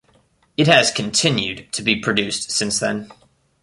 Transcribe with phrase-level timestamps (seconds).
[0.57, 3.11] It has continued to be produced since then.